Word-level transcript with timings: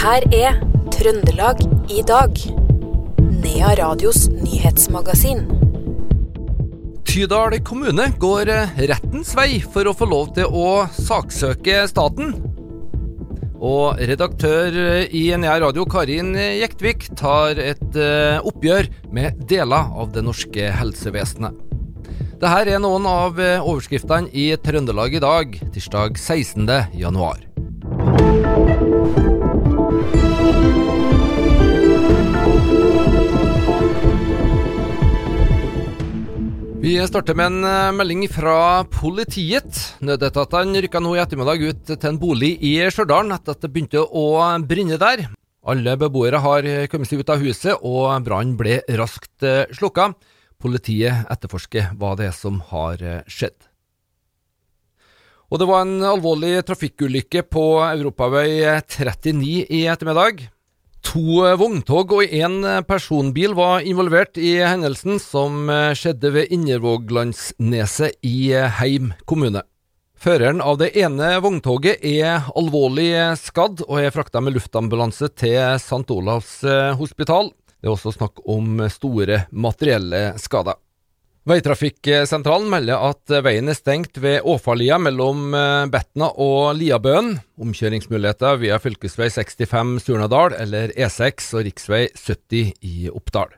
her 0.00 0.24
er 0.32 0.54
Trøndelag 0.94 1.58
i 1.92 2.00
dag. 2.08 2.38
Nea 3.20 3.72
Radios 3.76 4.30
nyhetsmagasin. 4.32 5.42
Tydal 7.04 7.58
kommune 7.66 8.06
går 8.22 8.48
eh, 8.48 8.78
rettens 8.88 9.34
vei 9.36 9.58
for 9.60 9.90
å 9.90 9.94
få 9.96 10.08
lov 10.08 10.30
til 10.38 10.48
å 10.48 10.86
saksøke 10.96 11.82
staten. 11.90 12.32
Og 13.60 14.00
redaktør 14.08 14.78
i 15.04 15.26
Nea 15.36 15.58
Radio, 15.60 15.84
Karin 15.84 16.32
Jektvik, 16.32 17.10
tar 17.20 17.60
et 17.60 17.98
eh, 18.00 18.40
oppgjør 18.40 18.88
med 19.12 19.44
deler 19.52 19.92
av 20.00 20.14
det 20.16 20.24
norske 20.24 20.72
helsevesenet. 20.80 21.60
Dette 22.40 22.56
er 22.64 22.80
noen 22.80 23.04
av 23.04 23.36
eh, 23.36 23.60
overskriftene 23.60 24.32
i 24.32 24.54
Trøndelag 24.64 25.20
i 25.20 25.24
dag, 25.26 25.60
tirsdag 25.76 26.16
16. 26.16 26.64
januar. 26.96 27.44
Vi 36.80 36.94
starter 37.06 37.36
med 37.36 37.46
en 37.46 37.64
eh, 37.68 37.92
melding 37.92 38.22
fra 38.32 38.82
politiet. 38.88 39.76
Nødetatene 40.00 40.80
rykka 40.82 41.02
nå 41.04 41.12
i 41.14 41.20
ettermiddag 41.20 41.62
ut 41.62 41.92
til 41.92 42.08
en 42.08 42.18
bolig 42.18 42.54
i 42.64 42.72
Stjørdal 42.88 43.30
etter 43.36 43.54
at 43.54 43.62
det 43.62 43.70
begynte 43.70 44.02
å 44.02 44.24
brenne 44.66 44.98
der. 44.98 45.26
Alle 45.68 45.94
beboere 46.00 46.40
har 46.40 46.66
kommet 46.88 47.10
seg 47.10 47.20
ut 47.20 47.30
av 47.30 47.44
huset, 47.44 47.76
og 47.84 48.08
brannen 48.24 48.56
ble 48.58 48.80
raskt 48.96 49.44
eh, 49.44 49.68
slukka. 49.76 50.10
Politiet 50.60 51.30
etterforsker 51.32 51.92
hva 52.00 52.16
det 52.18 52.30
er 52.32 52.36
som 52.36 52.58
har 52.72 53.04
eh, 53.04 53.20
skjedd. 53.28 53.69
Og 55.50 55.58
det 55.58 55.66
var 55.66 55.82
en 55.82 55.98
alvorlig 56.06 56.60
trafikkulykke 56.62 57.42
på 57.50 57.64
Europavei 57.82 58.62
39 58.86 59.64
i 59.66 59.80
ettermiddag. 59.90 60.44
To 61.10 61.40
vogntog 61.58 62.12
og 62.14 62.30
én 62.30 62.60
personbil 62.86 63.56
var 63.58 63.82
involvert 63.82 64.38
i 64.38 64.60
hendelsen 64.62 65.18
som 65.18 65.66
skjedde 65.98 66.30
ved 66.36 66.52
Innervåglandsneset 66.54 68.20
i 68.22 68.52
Heim 68.78 69.10
kommune. 69.26 69.64
Føreren 70.20 70.60
av 70.62 70.76
det 70.78 70.92
ene 71.00 71.32
vogntoget 71.42 72.04
er 72.04 72.46
alvorlig 72.54 73.10
skadd 73.40 73.82
og 73.88 74.04
er 74.04 74.14
frakta 74.14 74.42
med 74.44 74.54
luftambulanse 74.54 75.32
til 75.34 75.56
St. 75.80 76.04
Olavs 76.14 76.60
hospital. 77.00 77.50
Det 77.80 77.88
er 77.88 77.96
også 77.96 78.12
snakk 78.14 78.44
om 78.44 78.84
store 78.92 79.46
materielle 79.50 80.36
skader. 80.38 80.78
Veitrafikksentralen 81.50 82.68
melder 82.70 83.00
at 83.08 83.32
veien 83.42 83.66
er 83.72 83.74
stengt 83.74 84.20
ved 84.22 84.44
Åfalia 84.46 85.00
mellom 85.02 85.50
Betna 85.90 86.28
og 86.38 86.76
Liabøen. 86.78 87.32
Omkjøringsmuligheter 87.58 88.60
via 88.60 88.78
fv. 88.78 88.94
65 89.02 89.98
Surnadal 90.04 90.54
eller 90.60 90.94
E6 90.94 91.50
og 91.58 91.66
rv. 91.66 92.04
70 92.14 92.70
i 92.86 93.10
Oppdal. 93.10 93.56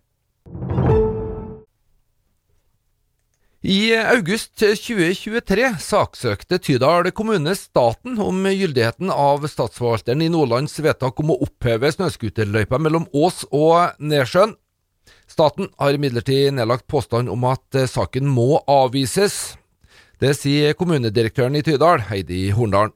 I 3.62 3.92
august 3.94 4.56
2023 4.56 5.68
saksøkte 5.78 6.58
Tydal 6.64 7.12
kommune 7.14 7.52
staten 7.54 8.16
om 8.18 8.40
gyldigheten 8.48 9.12
av 9.12 9.44
statsforvalteren 9.46 10.24
i 10.24 10.32
Nordlands 10.32 10.80
vedtak 10.82 11.20
om 11.22 11.30
å 11.30 11.38
oppheve 11.44 11.92
snøscooterløypa 11.94 12.80
mellom 12.82 13.06
Ås 13.14 13.44
og 13.52 14.00
Nesjøen. 14.02 14.56
Staten 15.30 15.70
har 15.80 15.96
imidlertid 15.96 16.52
nedlagt 16.54 16.86
påstand 16.90 17.30
om 17.32 17.44
at 17.48 17.82
saken 17.88 18.28
må 18.28 18.60
avvises. 18.68 19.56
Det 20.22 20.36
sier 20.38 20.76
kommunedirektøren 20.78 21.56
i 21.58 21.64
Tydal, 21.66 22.04
Heidi 22.10 22.50
Horndalen. 22.54 22.92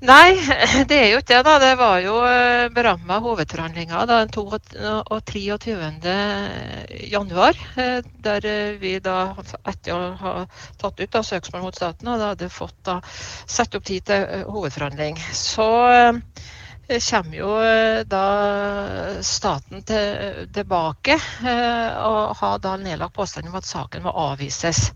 Nei, 0.00 0.32
det 0.88 0.96
er 0.96 1.10
jo 1.12 1.18
ikke 1.20 1.34
det. 1.34 1.44
da. 1.44 1.56
Det 1.60 1.72
var 1.76 1.98
jo 2.00 2.14
beramma 2.72 3.18
hovedforhandlinger 3.20 4.06
den 4.08 4.30
23. 4.32 6.14
januar. 7.12 7.60
Der 8.24 8.48
vi 8.80 8.94
da, 9.04 9.18
etter 9.60 9.92
å 9.96 10.00
ha 10.22 10.32
tatt 10.80 11.02
ut 11.02 11.12
da, 11.12 11.24
søksmål 11.26 11.66
mot 11.66 11.76
staten, 11.76 12.08
og 12.08 12.22
da 12.22 12.32
hadde 12.32 12.48
fått 12.52 12.78
da, 12.88 13.00
satt 13.44 13.76
opp 13.76 13.84
tid 13.90 14.08
til 14.08 14.46
hovedforhandling. 14.48 15.20
Så 15.36 15.68
kommer 16.98 17.36
jo 17.36 17.50
da 18.10 18.22
staten 19.22 19.84
til, 19.86 20.48
tilbake 20.50 21.14
og 21.14 22.32
har 22.40 22.58
da 22.64 22.72
nedlagt 22.80 23.14
påstand 23.14 23.46
om 23.48 23.54
at 23.60 23.68
saken 23.68 24.02
må 24.02 24.10
avvises. 24.10 24.88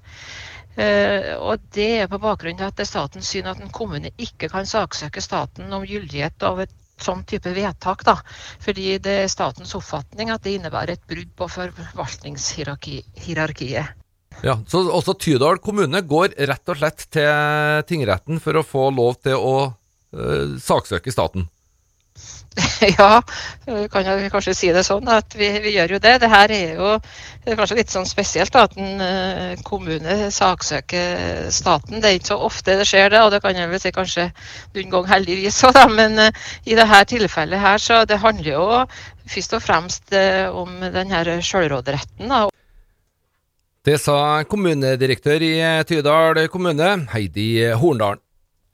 Uh, 0.75 1.38
og 1.38 1.62
Det 1.71 2.03
er 2.03 2.09
på 2.10 2.19
bakgrunn 2.19 2.59
av 2.59 2.72
at 2.72 2.81
det 2.81 2.82
er 2.82 2.91
statens 2.91 3.28
syn 3.31 3.47
at 3.47 3.60
en 3.62 3.71
kommune 3.75 4.10
ikke 4.19 4.49
kan 4.50 4.66
saksøke 4.66 5.21
staten 5.22 5.72
om 5.72 5.84
gyldighet 5.87 6.43
av 6.43 6.60
et 6.65 6.72
sånn 6.99 7.25
type 7.27 7.55
vedtak. 7.55 8.05
da, 8.05 8.16
Fordi 8.62 8.99
det 8.99 9.22
er 9.22 9.28
statens 9.31 9.75
oppfatning 9.75 10.31
at 10.34 10.43
det 10.43 10.55
innebærer 10.59 10.91
et 10.97 11.06
brudd 11.06 11.31
på 11.37 11.49
forvaltningshierarkiet. 11.49 13.87
Ja, 14.43 14.59
Så 14.66 14.91
også 14.91 15.15
Tydal 15.15 15.59
kommune 15.62 16.03
går 16.03 16.28
rett 16.38 16.69
og 16.69 16.76
slett 16.76 17.06
til 17.11 17.82
tingretten 17.87 18.41
for 18.43 18.56
å 18.59 18.62
få 18.66 18.91
lov 18.91 19.15
til 19.22 19.34
å 19.38 19.71
uh, 19.71 20.59
saksøke 20.59 21.12
staten? 21.15 21.47
Ja, 22.98 23.22
kan 23.91 24.06
jeg 24.06 24.30
kanskje 24.32 24.54
si 24.56 24.70
det 24.75 24.84
sånn 24.86 25.08
at 25.10 25.34
vi, 25.38 25.48
vi 25.64 25.75
gjør 25.75 25.97
jo 25.97 26.00
det. 26.02 26.14
Det 26.22 26.30
her 26.30 26.52
er 26.54 26.75
jo 26.78 26.91
er 27.44 27.58
kanskje 27.58 27.78
litt 27.80 27.92
sånn 27.92 28.08
spesielt 28.08 28.54
at 28.58 28.76
en 28.80 29.02
uh, 29.02 29.62
kommune 29.66 30.30
saksøker 30.34 31.48
staten. 31.54 32.00
Det 32.00 32.10
er 32.10 32.19
ikke 32.19 32.32
så 32.32 32.41
ofte 32.47 32.78
det 32.78 32.88
skjer, 32.88 33.10
det, 33.12 33.22
og 33.25 33.32
det 33.34 33.42
kan 33.44 33.58
jeg 33.58 33.70
vel 33.72 33.82
si 33.82 33.94
kanskje 33.94 34.28
noen 34.76 34.92
gang 34.94 35.10
heldigvis 35.10 35.62
òg, 35.69 35.80
men 35.98 36.19
uh, 36.28 36.50
i 36.64 36.78
dette 36.78 37.04
tilfellet 37.16 37.64
her 37.64 37.82
så 37.82 38.02
det 38.08 38.22
handler 38.22 38.50
jo 38.52 38.66
først 39.34 39.56
og 39.58 39.64
fremst 39.64 40.16
uh, 40.16 40.48
om 40.54 40.84
denne 40.94 41.41
sjølråderetten. 41.44 42.36
Det 43.84 43.98
sa 44.00 44.19
kommunedirektør 44.48 45.42
i 45.44 45.56
Tydal 45.84 46.46
kommune, 46.52 46.94
Heidi 47.12 47.48
Horndalen. 47.76 48.23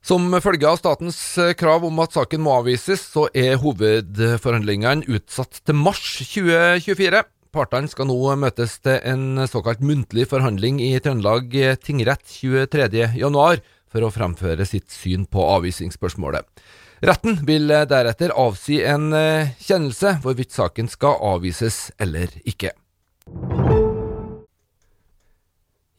Som 0.01 0.33
følge 0.41 0.65
av 0.65 0.79
statens 0.81 1.19
krav 1.61 1.85
om 1.85 1.99
at 2.01 2.15
saken 2.17 2.41
må 2.41 2.55
avvises, 2.57 3.03
så 3.13 3.27
er 3.37 3.59
hovedforhandlingene 3.61 5.05
utsatt 5.13 5.61
til 5.61 5.77
mars 5.77 6.01
2024. 6.23 7.21
Partene 7.53 7.91
skal 7.91 8.09
nå 8.09 8.17
møtes 8.41 8.79
til 8.81 8.97
en 9.11 9.43
såkalt 9.51 9.83
muntlig 9.85 10.25
forhandling 10.31 10.81
i 10.81 10.95
Trøndelag 11.05 11.53
tingrett 11.85 12.25
23.1 12.33 13.61
for 13.91 14.07
å 14.07 14.13
fremføre 14.15 14.65
sitt 14.69 14.89
syn 14.95 15.27
på 15.29 15.45
avvisingsspørsmålet. 15.59 16.47
Retten 17.05 17.41
vil 17.49 17.69
deretter 17.91 18.33
avsi 18.37 18.81
en 18.87 19.11
kjennelse 19.61 20.17
hvorvidt 20.25 20.57
saken 20.57 20.89
skal 20.89 21.21
avvises 21.35 21.89
eller 22.01 22.33
ikke. 22.49 22.73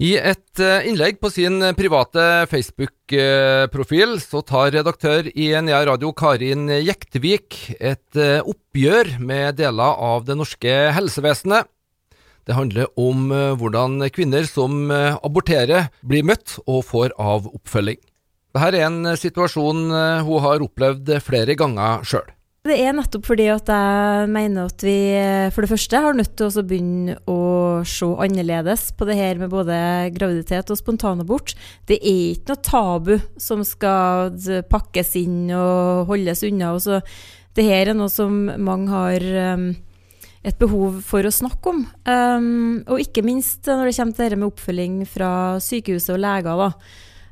I 0.02 0.16
et 0.18 0.58
innlegg 0.90 1.20
på 1.22 1.30
sin 1.30 1.62
private 1.78 2.48
Facebook-profil 2.50 4.16
så 4.24 4.40
tar 4.42 4.72
redaktør 4.74 5.28
i 5.30 5.52
Nea 5.62 5.84
Radio 5.86 6.10
Karin 6.18 6.72
Jektvik 6.74 7.76
et 7.78 8.18
oppgjør 8.18 9.12
med 9.22 9.60
deler 9.60 10.02
av 10.02 10.26
det 10.26 10.40
norske 10.40 10.74
helsevesenet. 10.98 11.70
Det 12.50 12.58
handler 12.58 12.90
om 12.98 13.30
hvordan 13.62 14.02
kvinner 14.10 14.50
som 14.50 14.90
aborterer, 14.90 15.92
blir 16.02 16.26
møtt 16.26 16.58
og 16.66 16.82
får 16.90 17.14
av 17.22 17.46
oppfølging. 17.52 18.02
Dette 18.58 18.74
er 18.74 18.88
en 18.90 19.14
situasjon 19.14 19.86
hun 20.26 20.46
har 20.48 20.66
opplevd 20.66 21.14
flere 21.22 21.54
ganger 21.54 22.02
sjøl. 22.02 22.26
Det 22.62 22.76
er 22.78 22.94
nettopp 22.94 23.26
fordi 23.26 23.48
at 23.50 23.70
jeg 23.74 24.26
mener 24.30 24.68
at 24.70 24.84
vi 24.86 24.94
for 25.50 25.66
det 25.66 25.70
første 25.72 25.98
har 26.04 26.14
nødt 26.14 26.36
til 26.38 26.46
å 26.46 26.62
begynne 26.62 27.16
å 27.26 27.38
se 27.90 28.06
annerledes 28.22 28.92
på 28.94 29.06
det 29.10 29.16
her 29.18 29.40
med 29.42 29.50
både 29.50 29.78
graviditet 30.14 30.70
og 30.70 30.78
spontanabort. 30.78 31.56
Det 31.90 31.98
er 31.98 32.36
ikke 32.36 32.52
noe 32.52 32.66
tabu 32.68 33.16
som 33.42 33.64
skal 33.66 34.36
pakkes 34.70 35.16
inn 35.18 35.48
og 35.58 36.12
holdes 36.12 36.44
unna. 36.46 36.76
Også. 36.78 37.00
Det 37.58 37.66
her 37.66 37.90
er 37.90 37.98
noe 37.98 38.14
som 38.14 38.36
mange 38.62 38.94
har 38.94 39.26
um, 39.58 39.64
et 40.46 40.60
behov 40.62 41.00
for 41.08 41.26
å 41.26 41.32
snakke 41.34 41.74
om. 41.74 41.80
Um, 42.06 42.84
og 42.86 43.02
ikke 43.02 43.24
minst 43.26 43.66
når 43.66 43.90
det 43.90 43.96
kommer 43.98 44.20
til 44.20 44.28
dette 44.28 44.38
med 44.38 44.52
oppfølging 44.52 45.00
fra 45.10 45.32
sykehuset 45.66 46.14
og 46.14 46.22
leger. 46.22 46.62
da. 46.62 46.70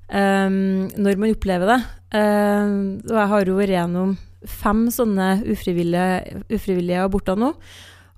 Um, 0.09 0.89
når 0.97 1.21
man 1.21 1.35
opplever 1.37 1.69
det. 1.69 1.77
og 2.17 3.13
jeg 3.13 3.29
har 3.35 3.53
jo 3.53 3.59
vært 3.61 3.75
gjennom 3.77 4.17
fem 4.47 4.88
sånne 4.94 5.39
ufrivillige, 5.50 6.44
ufrivillige 6.56 7.03
aborter 7.03 7.39
nå. 7.39 7.53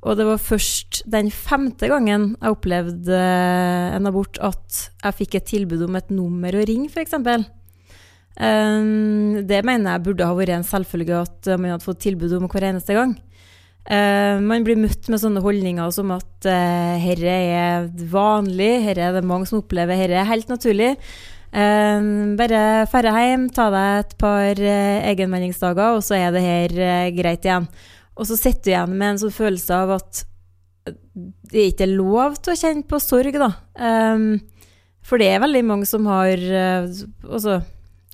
Og 0.01 0.17
det 0.17 0.25
var 0.25 0.41
først 0.41 1.03
den 1.13 1.29
femte 1.33 1.89
gangen 1.91 2.31
jeg 2.33 2.55
opplevde 2.55 3.17
en 3.95 4.09
abort 4.09 4.39
at 4.41 4.85
jeg 5.03 5.17
fikk 5.19 5.37
et 5.37 5.49
tilbud 5.51 5.83
om 5.85 5.97
et 5.99 6.13
nummer 6.13 6.57
å 6.57 6.63
ringe, 6.65 6.89
f.eks. 6.89 7.19
Um, 8.31 9.41
det 9.45 9.59
mener 9.67 9.91
jeg 9.93 10.05
burde 10.07 10.25
ha 10.25 10.37
vært 10.37 10.55
en 10.55 10.65
selvfølge 10.65 11.19
at 11.19 11.51
man 11.59 11.75
hadde 11.75 11.85
fått 11.85 12.01
tilbud 12.07 12.33
om 12.39 12.47
hver 12.49 12.71
eneste 12.71 12.95
gang. 12.97 13.13
Uh, 13.85 14.37
man 14.41 14.65
blir 14.65 14.77
møtt 14.77 15.09
med 15.09 15.21
sånne 15.21 15.41
holdninger 15.41 15.93
som 15.93 16.13
at 16.13 16.49
uh, 16.49 16.97
herre 17.01 17.37
er 17.51 17.87
vanlig, 18.09 18.73
herre 18.87 19.09
er 19.09 19.15
det 19.17 19.25
mange 19.27 19.49
som 19.49 19.61
opplever, 19.61 19.97
herre 19.97 20.21
er 20.21 20.29
helt 20.29 20.49
naturlig. 20.49 20.95
Eh, 21.51 22.09
bare 22.39 22.61
ferde 22.91 23.11
hjem, 23.11 23.47
ta 23.51 23.67
deg 23.73 24.03
et 24.05 24.13
par 24.21 24.61
eh, 24.63 25.07
egenmeldingsdager, 25.11 25.97
og 25.97 26.05
så 26.05 26.15
er 26.15 26.35
det 26.35 26.45
her 26.45 26.77
eh, 26.79 27.09
greit 27.17 27.47
igjen. 27.47 27.67
Og 28.15 28.27
så 28.29 28.37
sitter 28.39 28.63
du 28.63 28.71
igjen 28.71 28.95
med 28.95 29.13
en 29.13 29.21
sånn 29.25 29.35
følelse 29.35 29.81
av 29.83 29.95
at 29.97 30.23
det 31.51 31.67
ikke 31.71 31.85
er 31.85 31.93
lov 31.93 32.39
til 32.41 32.53
å 32.53 32.59
kjenne 32.59 32.87
på 32.87 32.99
sorg, 33.01 33.37
da. 33.37 33.51
Um, 33.75 34.39
for 35.05 35.21
det 35.21 35.27
er 35.31 35.43
veldig 35.43 35.61
mange 35.65 35.87
som 35.89 36.05
har 36.09 36.37
uh, 36.37 36.85
Altså, 37.25 37.57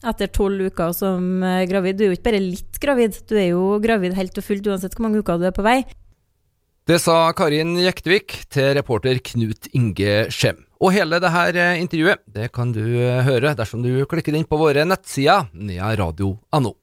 etter 0.08 0.30
tolv 0.32 0.70
uker 0.70 0.94
som 0.96 1.44
uh, 1.44 1.66
gravid 1.68 1.98
Du 2.00 2.06
er 2.06 2.12
jo 2.12 2.16
ikke 2.16 2.30
bare 2.30 2.42
litt 2.44 2.80
gravid, 2.80 3.18
du 3.28 3.36
er 3.36 3.50
jo 3.50 3.78
gravid 3.84 4.16
helt 4.16 4.40
og 4.40 4.46
fullt 4.46 4.70
uansett 4.72 4.96
hvor 4.96 5.08
mange 5.08 5.20
uker 5.24 5.40
du 5.42 5.48
er 5.50 5.56
på 5.56 5.66
vei. 5.66 5.82
Det 6.88 7.02
sa 7.04 7.34
Karin 7.36 7.76
Jektvik 7.84 8.38
til 8.54 8.72
reporter 8.78 9.20
Knut 9.32 9.68
Inge 9.76 10.30
Skjem. 10.32 10.67
Og 10.78 10.94
hele 10.94 11.18
det 11.22 11.32
her 11.34 11.58
intervjuet 11.82 12.22
det 12.30 12.52
kan 12.54 12.74
du 12.76 12.84
høre 13.26 13.56
dersom 13.58 13.82
du 13.86 14.06
klikker 14.10 14.36
inn 14.38 14.46
på 14.46 14.60
våre 14.62 14.86
nettsider 14.86 15.50
nearadio.no. 15.54 16.74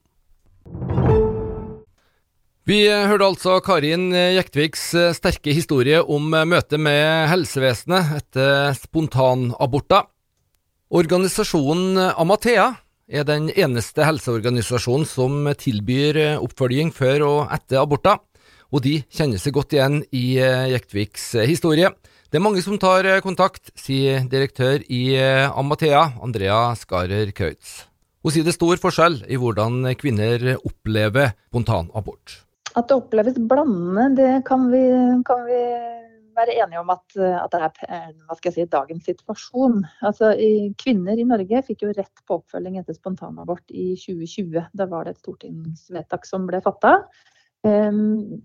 Vi 2.65 2.79
hørte 2.89 3.27
altså 3.29 3.59
Karin 3.61 4.09
Jektviks 4.11 4.87
sterke 5.13 5.53
historie 5.53 5.99
om 6.01 6.33
møtet 6.33 6.81
med 6.81 7.29
helsevesenet 7.29 8.15
etter 8.17 8.73
spontanaborter. 8.79 10.07
Organisasjonen 10.89 11.99
Amathea 12.17 12.71
er 13.05 13.27
den 13.29 13.51
eneste 13.53 14.05
helseorganisasjonen 14.07 15.05
som 15.05 15.45
tilbyr 15.61 16.39
oppfølging 16.39 16.89
før 16.95 17.27
og 17.27 17.53
etter 17.53 17.83
aborter, 17.83 18.17
og 18.73 18.83
de 18.85 18.99
kjenner 19.13 19.41
seg 19.41 19.55
godt 19.55 19.75
igjen 19.75 20.01
i 20.15 20.37
Jektviks 20.73 21.33
historie. 21.45 21.91
Det 22.29 22.39
er 22.39 22.43
mange 22.43 22.63
som 22.65 22.79
tar 22.81 23.07
kontakt, 23.23 23.69
sier 23.79 24.25
direktør 24.31 24.81
i 24.91 25.03
Amathea, 25.53 26.07
Andrea 26.25 26.73
Skarer 26.79 27.29
Kautz. 27.35 27.83
Hun 28.25 28.33
sier 28.33 28.41
det 28.41 28.55
er 28.55 28.57
stor 28.57 28.79
forskjell 28.81 29.19
i 29.29 29.37
hvordan 29.37 29.83
kvinner 30.01 30.55
opplever 30.57 31.35
spontanabort. 31.51 32.39
At 32.73 32.89
det 32.89 32.97
oppleves 32.97 33.37
blandende, 33.37 34.07
det 34.17 34.31
kan 34.47 34.65
vi, 34.71 34.81
kan 35.27 35.45
vi 35.45 35.59
være 36.35 36.55
enige 36.63 36.81
om 36.81 36.89
at, 36.89 37.05
at, 37.15 37.53
det 37.53 38.49
er 38.49 38.55
si, 38.55 38.65
dagens 38.71 39.05
situasjon. 39.07 39.77
Altså, 40.09 40.33
kvinner 40.81 41.21
i 41.21 41.27
Norge 41.27 41.61
fikk 41.67 41.85
jo 41.85 41.93
rett 41.93 42.25
på 42.25 42.39
oppfølging 42.39 42.79
etter 42.81 42.97
spontanabort 42.97 43.69
i 43.69 43.93
2020. 44.01 44.65
Da 44.73 44.89
var 44.91 45.05
det 45.05 45.15
et 45.15 45.23
stortingsvedtak 45.23 46.27
som 46.27 46.49
ble 46.49 46.63
fatta. 46.65 46.97
Um, 47.65 48.41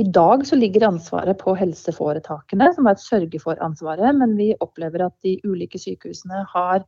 I 0.00 0.04
dag 0.08 0.46
så 0.48 0.56
ligger 0.56 0.86
ansvaret 0.88 1.36
på 1.38 1.52
helseforetakene, 1.56 2.70
som 2.74 2.86
er 2.88 2.96
et 2.96 3.02
sørge-for-ansvaret. 3.04 4.16
Men 4.16 4.32
vi 4.38 4.54
opplever 4.64 5.04
at 5.06 5.14
de 5.24 5.36
ulike 5.44 5.80
sykehusene 5.80 6.46
har 6.52 6.86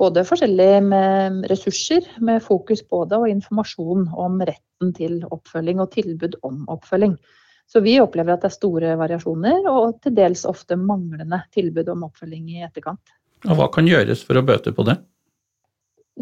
både 0.00 0.24
forskjellige 0.24 0.80
med 0.86 1.44
ressurser, 1.52 2.08
med 2.24 2.42
fokus 2.42 2.80
på 2.88 3.04
det, 3.10 3.20
og 3.20 3.28
informasjon 3.28 4.08
om 4.16 4.40
retten 4.40 4.94
til 4.96 5.20
oppfølging 5.28 5.82
og 5.84 5.92
tilbud 5.92 6.38
om 6.48 6.64
oppfølging. 6.72 7.18
Så 7.68 7.80
vi 7.84 7.98
opplever 8.02 8.34
at 8.34 8.42
det 8.44 8.50
er 8.50 8.56
store 8.56 8.94
variasjoner, 9.00 9.68
og 9.70 10.00
til 10.02 10.16
dels 10.16 10.46
ofte 10.48 10.76
manglende 10.76 11.42
tilbud 11.54 11.88
om 11.92 12.08
oppfølging 12.08 12.48
i 12.56 12.64
etterkant. 12.64 13.12
Og 13.48 13.58
Hva 13.58 13.68
kan 13.74 13.88
gjøres 13.88 14.22
for 14.24 14.38
å 14.38 14.44
bøte 14.46 14.72
på 14.74 14.86
det? 14.88 14.96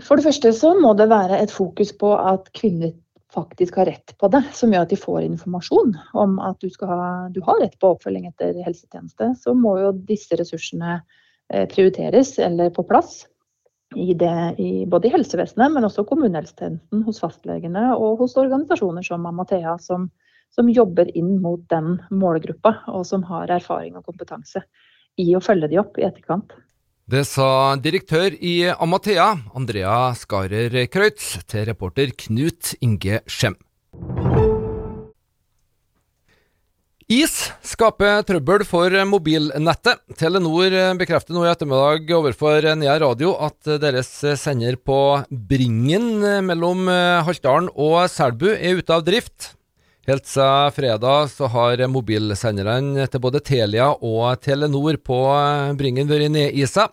For 0.06 0.18
det 0.18 0.26
første 0.26 0.52
så 0.54 0.74
må 0.78 0.92
det 0.98 1.08
være 1.10 1.40
et 1.42 1.52
fokus 1.52 1.90
på 1.98 2.12
at 2.18 2.50
kvinner 2.56 2.92
faktisk 3.34 3.76
har 3.76 3.86
rett 3.86 4.14
på 4.18 4.28
det, 4.28 4.42
som 4.54 4.72
gjør 4.72 4.86
at 4.86 4.92
de 4.92 4.98
får 4.98 5.22
informasjon 5.24 5.94
om 6.18 6.38
at 6.42 6.62
du, 6.62 6.70
ha, 6.86 7.28
du 7.30 7.40
har 7.46 7.60
rett 7.62 7.76
på 7.80 7.92
oppfølging 7.94 8.28
etter 8.30 8.56
helsetjeneste. 8.64 9.32
Så 9.38 9.54
må 9.54 9.76
jo 9.80 9.92
disse 10.08 10.38
ressursene 10.38 10.98
eh, 11.52 11.66
prioriteres 11.70 12.36
eller 12.42 12.72
på 12.74 12.84
plass 12.88 13.24
i 13.96 14.14
det, 14.14 14.54
i, 14.58 14.86
både 14.86 15.08
i 15.08 15.14
helsevesenet, 15.14 15.72
men 15.74 15.86
også 15.86 16.06
kommunehelsetjenesten, 16.06 17.04
hos 17.06 17.20
fastlegene 17.22 17.88
og 17.96 18.22
hos 18.22 18.36
organisasjoner 18.38 19.06
som 19.06 19.26
Amathea, 19.26 19.76
som, 19.82 20.08
som, 20.54 20.70
jobber 20.70 21.10
inn 21.18 21.36
mot 21.42 21.62
den 21.72 21.96
målgruppa, 22.10 22.76
og 22.94 23.06
som 23.06 23.26
har 23.26 23.50
erfaring 23.50 23.98
og 23.98 24.06
kompetanse 24.06 24.62
i 25.18 25.32
å 25.34 25.42
følge 25.42 25.72
de 25.72 25.80
opp 25.82 25.98
i 25.98 26.06
etterkant. 26.06 26.54
Det 27.10 27.24
sa 27.26 27.74
direktør 27.82 28.36
i 28.38 28.68
Amathea, 28.70 29.32
Andrea 29.58 30.12
Skarer 30.14 30.76
Kreutz, 30.86 31.40
til 31.50 31.64
reporter 31.66 32.12
Knut 32.14 32.68
Inge 32.86 33.18
Skjem. 33.26 33.56
Is 37.10 37.34
skaper 37.66 38.22
trøbbel 38.28 38.62
for 38.68 38.94
mobilnettet. 39.10 40.04
Telenor 40.20 40.76
bekrefter 41.00 41.34
nå 41.34 41.42
i 41.42 41.50
ettermiddag 41.50 42.12
overfor 42.14 42.68
Nea 42.78 42.94
Radio 43.02 43.32
at 43.42 43.72
deres 43.82 44.12
sender 44.38 44.78
på 44.78 45.00
Bringen 45.50 46.22
mellom 46.46 46.86
Haltdalen 47.26 47.72
og 47.74 48.04
Selbu 48.12 48.52
er 48.52 48.78
ute 48.78 49.00
av 49.00 49.02
drift. 49.08 49.56
Helt 50.06 50.30
siden 50.30 50.78
fredag 50.78 51.34
så 51.34 51.50
har 51.50 51.82
mobilsenderne 51.90 53.10
til 53.10 53.26
både 53.26 53.42
Telia 53.42 53.90
og 53.98 54.38
Telenor 54.46 55.02
på 55.02 55.20
Bringen 55.74 56.06
vært 56.06 56.30
nedisa. 56.38 56.86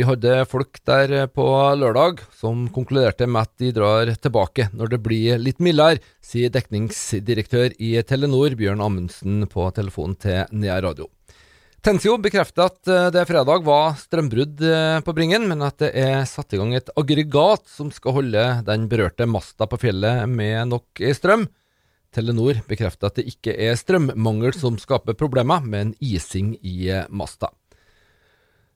Vi 0.00 0.06
hadde 0.08 0.46
folk 0.48 0.78
der 0.88 1.26
på 1.28 1.44
lørdag 1.76 2.22
som 2.32 2.62
konkluderte 2.72 3.26
med 3.28 3.44
at 3.44 3.50
de 3.60 3.68
drar 3.76 4.08
tilbake 4.16 4.70
når 4.72 4.94
det 4.94 4.98
blir 5.04 5.36
litt 5.36 5.60
mildere, 5.60 6.00
sier 6.24 6.48
dekningsdirektør 6.54 7.74
i 7.76 7.90
Telenor 8.08 8.56
Bjørn 8.56 8.80
Amundsen 8.80 9.44
på 9.52 9.66
telefonen 9.76 10.16
til 10.16 10.56
Nea 10.56 10.78
Radio. 10.80 11.10
Tensio 11.84 12.16
bekrefter 12.16 12.70
at 12.70 12.88
eh, 12.88 13.10
det 13.12 13.26
fredag 13.28 13.60
var 13.68 14.00
strømbrudd 14.00 14.64
eh, 14.64 15.04
på 15.04 15.16
Bringen, 15.20 15.44
men 15.52 15.68
at 15.68 15.76
det 15.84 15.92
er 15.92 16.24
satt 16.24 16.56
i 16.56 16.62
gang 16.62 16.72
et 16.78 16.88
aggregat 16.96 17.68
som 17.68 17.92
skal 17.92 18.22
holde 18.22 18.48
den 18.72 18.88
berørte 18.88 19.28
masta 19.28 19.68
på 19.68 19.82
fjellet 19.84 20.24
med 20.32 20.72
nok 20.72 21.04
strøm. 21.20 21.44
Telenor 22.16 22.64
bekrefter 22.72 23.12
at 23.12 23.20
det 23.20 23.28
ikke 23.36 23.52
er 23.68 23.76
strømmangel 23.76 24.56
som 24.56 24.80
skaper 24.80 25.12
problemer, 25.12 25.60
men 25.60 25.92
ising 26.00 26.54
i 26.64 26.88
masta. 27.12 27.52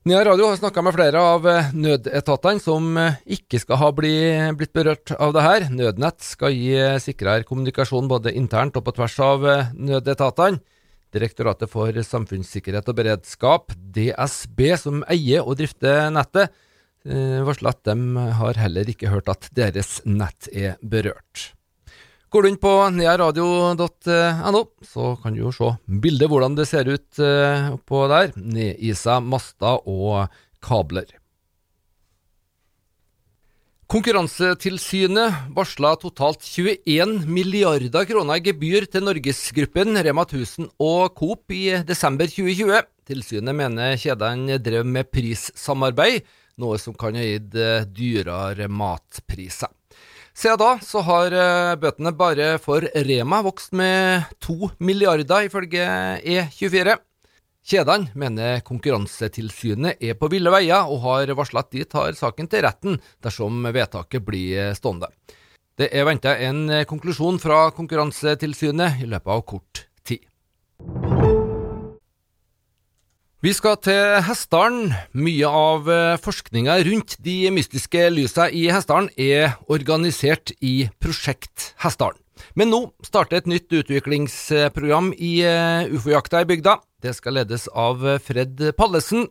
Nea 0.05 0.19
Radio 0.21 0.45
har 0.45 0.57
snakka 0.59 0.83
med 0.85 0.93
flere 0.93 1.17
av 1.17 1.47
eh, 1.49 1.71
nødetatene 1.73 2.61
som 2.61 2.91
eh, 3.01 3.15
ikke 3.39 3.57
skal 3.57 3.79
ha 3.81 3.87
bli, 3.97 4.11
blitt 4.53 4.75
berørt 4.77 5.09
av 5.17 5.31
det 5.33 5.41
her. 5.41 5.65
Nødnett 5.73 6.21
skal 6.21 6.53
gi 6.53 6.75
eh, 6.77 6.99
sikrere 7.01 7.41
kommunikasjon 7.49 8.11
både 8.11 8.35
internt 8.37 8.77
og 8.77 8.85
på 8.85 8.93
tvers 8.99 9.15
av 9.25 9.47
nødetatene. 9.73 10.61
Direktoratet 11.15 11.73
for 11.73 11.97
samfunnssikkerhet 12.05 12.93
og 12.93 12.99
beredskap, 13.01 13.73
DSB, 13.73 14.61
som 14.77 15.01
eier 15.09 15.41
og 15.41 15.57
drifter 15.57 16.11
nettet, 16.13 16.53
varsler 17.47 17.71
at 17.71 17.85
de 17.87 18.25
har 18.43 18.59
heller 18.59 18.89
ikke 18.91 19.09
hørt 19.13 19.31
at 19.31 19.47
deres 19.55 20.01
nett 20.05 20.49
er 20.51 20.75
berørt. 20.83 21.54
Går 22.35 22.43
du 22.43 22.49
inn 22.49 22.57
på 22.59 22.71
nearadio.no, 22.91 24.61
så 24.83 25.03
kan 25.23 25.31
du 25.31 25.39
jo 25.39 25.53
se 25.55 25.69
bildet 26.03 26.27
hvordan 26.27 26.57
det 26.57 26.65
ser 26.67 26.89
ut 26.91 27.19
eh, 27.23 27.69
oppå 27.71 28.01
der. 28.11 28.33
Nedisa 28.35 29.21
master 29.23 29.85
og 29.87 30.33
kabler. 30.59 31.13
Konkurransetilsynet 33.87 35.47
varsla 35.55 35.93
totalt 36.01 36.43
21 36.43 37.23
milliarder 37.23 38.03
kroner 38.09 38.41
i 38.41 38.49
gebyr 38.49 38.89
til 38.91 39.07
Norgesgruppen, 39.07 39.95
Rema 39.95 40.27
1000 40.27 40.73
og 40.75 41.15
Coop 41.15 41.55
i 41.55 41.69
desember 41.87 42.27
2020. 42.27 42.83
Tilsynet 43.07 43.55
mener 43.55 43.95
kjedene 43.95 44.59
drev 44.59 44.83
med 44.83 45.07
prissamarbeid, 45.07 46.27
noe 46.59 46.83
som 46.83 46.99
kan 46.99 47.15
ha 47.15 47.23
gitt 47.23 47.55
eh, 47.55 47.87
dyrere 47.87 48.67
matpriser. 48.67 49.71
Siden 50.35 50.59
da 50.59 50.73
så 50.83 50.99
har 51.07 51.31
eh, 51.31 51.73
bøtene 51.79 52.11
bare 52.11 52.57
for 52.59 52.83
Rema 53.07 53.39
vokst 53.45 53.71
med 53.71 54.25
to 54.43 54.67
milliarder, 54.83 55.47
ifølge 55.47 55.85
E24. 56.19 56.97
Kjedene 57.65 58.11
mener 58.19 58.59
Konkurransetilsynet 58.67 60.03
er 60.03 60.19
på 60.19 60.27
ville 60.29 60.51
veier, 60.51 60.91
og 60.91 61.01
har 61.07 61.31
varsla 61.39 61.63
at 61.63 61.71
de 61.71 61.87
tar 61.87 62.19
saken 62.19 62.51
til 62.51 62.67
retten 62.67 62.99
dersom 63.23 63.63
vedtaket 63.63 64.27
blir 64.27 64.75
stående. 64.77 65.09
Det 65.79 65.87
er 65.95 66.05
venta 66.07 66.35
en 66.43 66.67
konklusjon 66.87 67.39
fra 67.39 67.69
Konkurransetilsynet 67.75 69.01
i 69.07 69.09
løpet 69.15 69.37
av 69.39 69.47
kort 69.47 69.87
tid. 70.03 70.27
Vi 73.45 73.51
skal 73.53 73.75
til 73.77 74.23
Hessdalen. 74.25 74.87
Mye 75.13 75.45
av 75.45 75.89
eh, 75.91 76.15
forskninga 76.17 76.79
rundt 76.87 77.11
de 77.21 77.51
mystiske 77.53 78.07
lysa 78.09 78.47
i 78.49 78.63
Hessdalen 78.73 79.11
er 79.21 79.51
organisert 79.69 80.49
i 80.65 80.87
Prosjekt 80.97 81.67
Hessdalen. 81.83 82.17
Men 82.57 82.71
nå 82.73 82.79
starter 83.05 83.37
et 83.37 83.49
nytt 83.51 83.69
utviklingsprogram 83.69 85.11
i 85.13 85.35
Ufojakta 85.45 85.93
ufo-jakta 85.93 86.41
i 86.41 86.47
bygda. 86.49 86.73
Det 87.05 87.13
skal 87.13 87.37
ledes 87.37 87.67
av 87.69 88.01
Fred 88.25 88.63
Pallesen. 88.79 89.27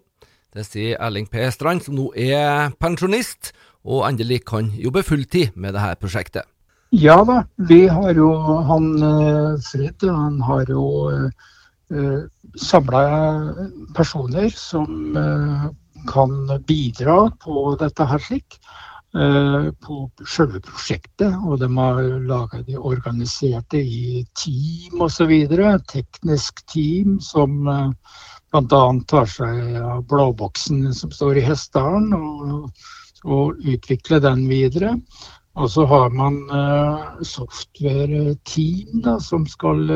Det 0.55 0.63
sier 0.69 1.01
Erling 1.03 1.27
P. 1.27 1.49
Strand, 1.51 1.83
som 1.83 1.99
nå 1.99 2.13
er 2.15 2.71
pensjonist, 2.79 3.51
og 3.83 4.05
endelig 4.07 4.45
kan 4.47 4.71
jobbe 4.79 5.03
fulltid 5.03 5.59
med 5.59 5.75
dette 5.75 5.99
prosjektet. 5.99 6.47
Ja 6.95 7.19
da, 7.27 7.41
vi 7.59 7.89
har 7.91 8.15
jo 8.15 8.31
han 8.71 8.93
eh, 8.95 9.59
Fred, 9.73 10.07
han 10.07 10.39
har 10.47 10.71
jo 10.71 10.87
samla 12.59 13.03
personer 13.97 14.49
som 14.57 15.17
uh, 15.17 15.67
kan 16.09 16.33
bidra 16.67 17.31
på 17.45 17.77
dette 17.81 18.07
her 18.09 18.23
slik. 18.23 18.59
Eh, 19.15 19.67
på 19.87 19.97
selve 20.27 20.59
prosjektet, 20.67 21.37
og 21.47 21.61
de 21.63 21.69
har 21.77 21.99
laga 22.27 22.65
de 22.67 22.75
organiserte 22.75 23.79
i 23.79 24.25
team 24.35 25.05
osv. 25.07 25.31
Teknisk 25.93 26.65
team 26.73 27.21
som 27.23 27.69
eh, 27.71 27.93
bl.a. 28.51 28.81
tar 29.07 29.31
seg 29.31 29.77
av 29.79 30.03
blåboksen 30.11 30.89
som 30.99 31.15
står 31.15 31.39
i 31.39 31.47
Hessdalen, 31.47 32.11
og, 32.11 32.83
og 33.23 33.63
utvikler 33.63 34.25
den 34.25 34.49
videre. 34.51 34.97
Og 35.55 35.71
så 35.71 35.87
har 35.87 36.11
man 36.11 36.41
software-team 37.23 39.05
da, 39.05 39.21
som 39.23 39.47
skal 39.47 39.87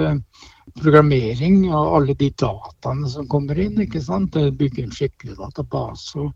programmering 0.83 1.69
av 1.75 1.95
alle 1.99 2.15
de 2.19 2.31
dataene 2.39 3.11
som 3.11 3.29
kommer 3.31 3.59
inn. 3.59 3.81
ikke 3.83 4.03
sant? 4.05 4.37
Bygge 4.59 4.87
en 4.87 4.95
skikkelig 4.95 5.39
database 5.39 6.19
og, 6.23 6.33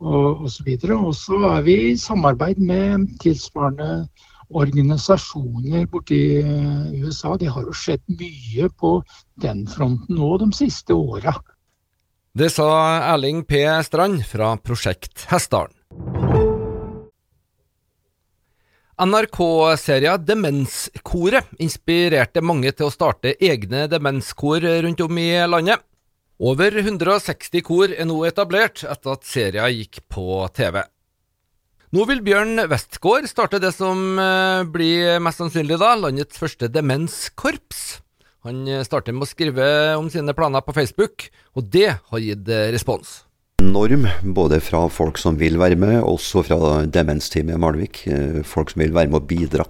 og 0.00 0.46
osv. 0.48 0.70
Og 0.96 1.12
så 1.18 1.40
er 1.52 1.66
vi 1.66 1.76
i 1.90 1.96
samarbeid 2.00 2.62
med 2.62 3.08
tilsvarende 3.22 4.06
organisasjoner 4.54 5.86
borti 5.90 6.20
eh, 6.40 7.04
USA. 7.04 7.34
Det 7.40 7.50
har 7.52 7.66
jo 7.66 7.74
skjedd 7.74 8.04
mye 8.18 8.68
på 8.80 8.96
den 9.42 9.64
fronten 9.70 10.18
nå 10.18 10.34
de 10.42 10.50
siste 10.56 10.94
åra. 10.94 11.34
Det 12.34 12.50
sa 12.50 12.68
Erling 13.14 13.44
P. 13.46 13.62
Strand 13.86 14.24
fra 14.26 14.56
Prosjekt 14.58 15.28
Hessdalen. 15.30 15.73
NRK-serien 19.04 20.22
Demenskoret 20.24 21.50
inspirerte 21.60 22.40
mange 22.44 22.70
til 22.72 22.88
å 22.88 22.92
starte 22.92 23.34
egne 23.36 23.84
demenskor 23.92 24.64
rundt 24.84 25.02
om 25.04 25.18
i 25.20 25.28
landet. 25.48 25.82
Over 26.40 26.78
160 26.80 27.62
kor 27.66 27.92
er 27.92 28.08
nå 28.08 28.22
etablert 28.26 28.82
etter 28.82 29.12
at 29.12 29.28
serien 29.28 29.74
gikk 29.74 30.00
på 30.10 30.40
TV. 30.56 30.80
Nå 31.94 32.06
vil 32.08 32.24
Bjørn 32.26 32.64
Westgård 32.70 33.28
starte 33.30 33.60
det 33.62 33.70
som 33.76 34.16
eh, 34.18 34.64
blir 34.66 35.20
mest 35.22 35.42
sannsynlig 35.42 35.78
da, 35.78 35.92
landets 36.00 36.40
første 36.40 36.70
demenskorps. 36.72 37.84
Han 38.48 38.66
starter 38.84 39.14
med 39.14 39.28
å 39.28 39.30
skrive 39.30 39.68
om 40.00 40.10
sine 40.12 40.34
planer 40.36 40.64
på 40.64 40.74
Facebook, 40.76 41.28
og 41.54 41.70
det 41.72 41.92
har 42.10 42.24
gitt 42.24 42.50
respons 42.74 43.22
norm, 43.72 44.08
både 44.36 44.60
fra 44.64 44.84
folk 44.92 45.18
som 45.20 45.38
vil 45.40 45.56
være 45.60 45.78
med, 45.80 46.00
også 46.02 46.42
fra 46.46 46.58
demensteamet 46.86 47.56
i 47.56 47.60
Malvik. 47.60 48.02
Eh, 48.10 48.42
folk 48.46 48.72
som 48.72 48.84
vil 48.84 48.94
være 48.94 49.12
med 49.12 49.22
og 49.22 49.28
bidra. 49.30 49.66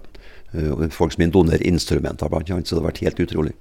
Eh, 0.54 0.88
folk 0.94 1.14
som 1.14 1.24
vil 1.24 1.32
donere 1.34 1.62
instrumenter, 1.66 2.30
blant 2.30 2.50
annet. 2.50 2.68
Så 2.68 2.76
det 2.76 2.82
har 2.82 2.90
vært 2.90 3.04
helt 3.04 3.22
utrolig. 3.26 3.54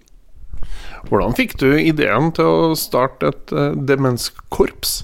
Hvordan 1.10 1.36
fikk 1.36 1.58
du 1.60 1.70
ideen 1.76 2.32
til 2.36 2.48
å 2.48 2.74
starte 2.80 3.34
et 3.34 3.54
uh, 3.56 3.74
demenskorps? 3.76 5.02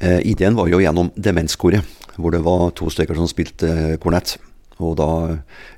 Eh, 0.00 0.22
ideen 0.32 0.56
var 0.56 0.70
jo 0.72 0.80
gjennom 0.80 1.12
Demenskoret, 1.16 1.84
hvor 2.16 2.32
det 2.32 2.40
var 2.46 2.70
to 2.78 2.88
stykker 2.92 3.18
som 3.18 3.28
spilte 3.28 3.98
kornett. 4.02 4.38
Og 4.80 4.96
da 5.00 5.10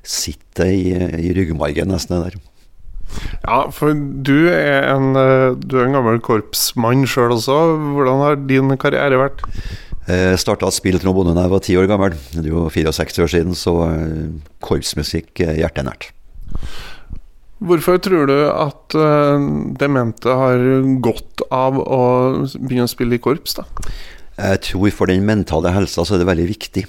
sitter 0.03 0.63
det 0.63 0.71
i, 0.75 1.27
i 1.29 1.33
ryggmargen 1.35 1.91
nesten 1.91 2.23
der. 2.23 2.39
Ja, 3.45 3.59
for 3.71 3.95
du 3.95 4.49
er 4.51 4.83
en, 4.91 5.13
eh, 5.15 5.55
du 5.55 5.77
er 5.79 5.87
en 5.87 5.95
gammel 5.95 6.19
korpsmann 6.23 7.05
sjøl 7.07 7.37
også. 7.37 7.55
Hvordan 7.95 8.23
har 8.25 8.35
din 8.49 8.75
karriere 8.77 9.21
vært? 9.21 9.45
Jeg 10.09 10.39
starta 10.41 10.67
å 10.67 10.73
spille 10.73 10.99
trombone 10.99 11.35
da 11.37 11.45
jeg 11.45 11.53
var 11.53 11.63
ti 11.63 11.75
år 11.77 11.87
gammel. 11.87 12.15
Det 12.33 12.43
er 12.43 12.51
jo 12.51 12.67
64 12.73 13.23
år 13.23 13.31
siden, 13.31 13.55
så 13.55 13.75
eh, 13.85 14.29
korpsmusikk 14.65 15.43
er 15.45 15.59
hjertenært. 15.61 16.09
Hvorfor 17.59 17.99
tror 17.99 18.29
du 18.29 18.37
at 18.47 18.95
uh, 18.95 19.35
demente 19.75 20.31
har 20.31 20.61
godt 21.03 21.43
av 21.51 21.75
å 21.75 22.03
begynne 22.55 22.87
å 22.87 22.91
spille 22.91 23.17
i 23.17 23.19
korps, 23.19 23.57
da? 23.57 23.65
Jeg 24.39 24.61
tror 24.69 24.95
for 24.95 25.11
den 25.11 25.27
mentale 25.27 25.73
helsa 25.75 26.05
så 26.07 26.15
er 26.15 26.23
det 26.23 26.29
veldig 26.29 26.47
viktig. 26.53 26.85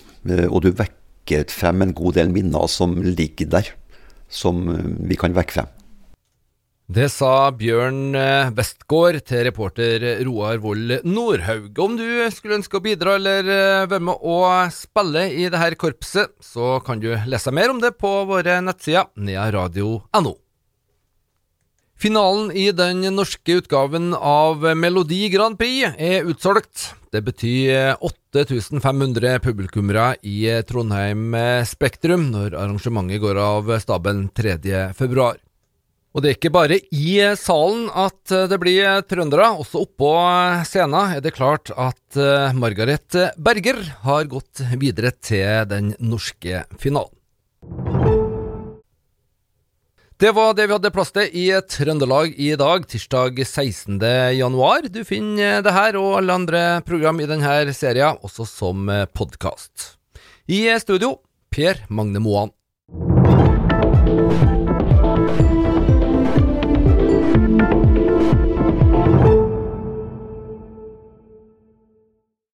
Og 0.47 0.61
du 0.63 0.71
vekker 0.71 1.51
frem 1.51 1.83
en 1.83 1.97
god 1.99 2.21
del 2.21 2.31
minner 2.31 2.71
som 2.71 2.95
ligger 3.03 3.51
der, 3.51 3.73
som 4.31 4.63
vi 5.03 5.19
kan 5.19 5.35
vekke 5.35 5.59
frem. 5.59 5.75
Det 6.91 7.05
sa 7.13 7.53
Bjørn 7.55 8.17
eh, 8.19 8.49
Westgård 8.57 9.21
til 9.23 9.45
reporter 9.47 10.03
Roar 10.27 10.57
Wold 10.59 11.05
Nordhaug. 11.07 11.77
Om 11.79 11.93
du 11.95 12.07
skulle 12.35 12.57
ønske 12.57 12.81
å 12.81 12.83
bidra 12.83 13.13
eller 13.15 13.47
eh, 13.47 13.85
være 13.87 14.03
med 14.09 14.25
å 14.27 14.39
spille 14.75 15.29
i 15.31 15.45
dette 15.53 15.77
korpset, 15.79 16.33
så 16.43 16.81
kan 16.83 16.99
du 16.99 17.13
lese 17.31 17.53
mer 17.55 17.71
om 17.71 17.79
det 17.79 17.93
på 17.95 18.11
våre 18.27 18.57
nettsider 18.67 19.07
nearadio.no. 19.23 20.33
Finalen 22.01 22.49
i 22.59 22.65
den 22.75 23.05
norske 23.15 23.61
utgaven 23.61 24.11
av 24.17 24.65
Melodi 24.75 25.29
Grand 25.31 25.61
Prix 25.61 25.93
er 25.95 26.27
utsolgt. 26.27 26.89
Det 27.15 27.23
betyr 27.23 28.01
8500 28.03 29.39
publikummere 29.45 30.17
i 30.27 30.43
Trondheim 30.67 31.39
Spektrum 31.71 32.33
når 32.33 32.59
arrangementet 32.65 33.23
går 33.23 33.39
av 33.45 33.71
stabelen 33.85 34.27
3.2. 34.35 35.31
Og 36.11 36.25
det 36.25 36.31
er 36.31 36.39
ikke 36.39 36.51
bare 36.51 36.77
i 36.91 37.13
salen 37.39 37.85
at 37.95 38.33
det 38.51 38.59
blir 38.59 39.05
trøndere, 39.07 39.53
også 39.63 39.85
oppå 39.85 40.11
scenen 40.67 41.15
er 41.15 41.23
det 41.23 41.37
klart 41.37 41.71
at 41.71 42.19
eh, 42.19 42.51
Margaret 42.59 43.15
Berger 43.39 43.79
har 44.03 44.27
gått 44.33 44.65
videre 44.81 45.13
til 45.15 45.69
den 45.71 45.93
norske 46.03 46.65
finalen. 46.83 47.15
Det 50.21 50.35
var 50.37 50.53
det 50.53 50.67
vi 50.67 50.75
hadde 50.75 50.93
plass 50.93 51.15
til 51.17 51.31
i 51.33 51.47
Trøndelag 51.65 52.35
i 52.37 52.51
dag, 52.61 52.83
tirsdag 52.91 53.39
16. 53.41 54.03
januar. 54.37 54.91
Du 54.93 55.01
finner 55.09 55.63
det 55.65 55.73
her 55.73 55.97
og 55.97 56.19
alle 56.19 56.37
andre 56.43 56.65
program 56.85 57.23
i 57.23 57.31
denne 57.31 57.73
serien 57.73 58.19
også 58.21 58.45
som 58.51 58.91
podkast. 59.17 59.95
I 60.51 60.67
studio 60.83 61.21
Per 61.55 61.87
Magne 61.89 62.21
Moan. 62.21 62.53